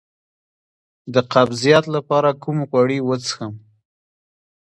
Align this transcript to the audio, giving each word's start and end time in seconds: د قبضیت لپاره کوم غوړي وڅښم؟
د 1.13 1.15
قبضیت 1.33 1.85
لپاره 1.95 2.29
کوم 2.43 2.57
غوړي 2.69 2.99
وڅښم؟ 3.03 3.53